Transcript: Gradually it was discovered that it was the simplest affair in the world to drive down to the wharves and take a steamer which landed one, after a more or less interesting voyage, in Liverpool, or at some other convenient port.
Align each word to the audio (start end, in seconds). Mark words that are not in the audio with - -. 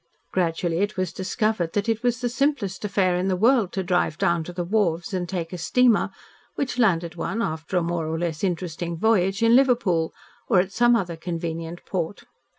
Gradually 0.31 0.79
it 0.79 0.97
was 0.97 1.13
discovered 1.13 1.73
that 1.73 1.87
it 1.87 2.01
was 2.01 2.21
the 2.21 2.27
simplest 2.27 2.83
affair 2.83 3.15
in 3.15 3.27
the 3.27 3.35
world 3.35 3.71
to 3.73 3.83
drive 3.83 4.17
down 4.17 4.43
to 4.45 4.51
the 4.51 4.63
wharves 4.65 5.13
and 5.13 5.29
take 5.29 5.53
a 5.53 5.59
steamer 5.59 6.09
which 6.55 6.79
landed 6.79 7.13
one, 7.13 7.39
after 7.39 7.77
a 7.77 7.83
more 7.83 8.07
or 8.07 8.17
less 8.17 8.43
interesting 8.43 8.97
voyage, 8.97 9.43
in 9.43 9.55
Liverpool, 9.55 10.11
or 10.47 10.59
at 10.59 10.71
some 10.71 10.95
other 10.95 11.15
convenient 11.15 11.85
port. 11.85 12.23